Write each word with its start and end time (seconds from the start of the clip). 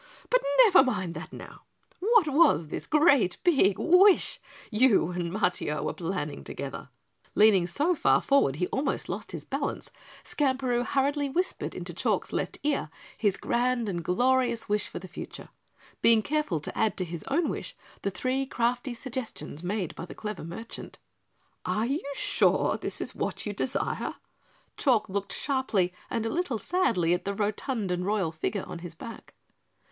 But 0.31 0.41
never 0.65 0.83
mind 0.83 1.13
that 1.13 1.31
now, 1.31 1.61
what 1.99 2.27
was 2.27 2.69
this 2.69 2.87
great 2.87 3.37
big 3.43 3.77
wish 3.77 4.39
you 4.71 5.11
and 5.11 5.31
Matiah 5.31 5.83
were 5.83 5.93
planning 5.93 6.43
together?" 6.43 6.89
Leaning 7.35 7.67
so 7.67 7.93
far 7.93 8.19
forward 8.19 8.55
he 8.55 8.65
almost 8.69 9.09
lost 9.09 9.31
his 9.31 9.45
balance, 9.45 9.91
Skamperoo 10.23 10.83
hurriedly 10.83 11.29
whispered 11.29 11.75
into 11.75 11.93
Chalk's 11.93 12.33
left 12.33 12.57
ear 12.63 12.89
his 13.15 13.37
grand 13.37 13.87
and 13.87 14.03
glorious 14.03 14.67
wish 14.67 14.87
for 14.87 14.97
the 14.97 15.07
future, 15.07 15.49
being 16.01 16.23
careful 16.23 16.59
to 16.61 16.75
add 16.75 16.97
to 16.97 17.05
his 17.05 17.23
own 17.25 17.47
wish 17.47 17.75
the 18.01 18.09
three 18.09 18.47
crafty 18.47 18.95
suggestions 18.95 19.61
made 19.61 19.93
by 19.93 20.05
the 20.05 20.15
clever 20.15 20.43
merchant. 20.43 20.97
"You 21.67 21.73
are 21.99 22.15
sure 22.15 22.75
this 22.77 23.01
is 23.01 23.13
what 23.13 23.45
you 23.45 23.53
desire?" 23.53 24.15
Chalk 24.77 25.09
looked 25.09 25.31
sharply 25.33 25.93
and 26.09 26.25
a 26.25 26.29
little 26.33 26.57
sadly 26.57 27.13
at 27.13 27.23
the 27.23 27.35
rotund 27.35 27.91
and 27.91 28.03
royal 28.03 28.31
figure 28.31 28.65
on 28.65 28.79
his 28.79 28.95
back. 28.95 29.35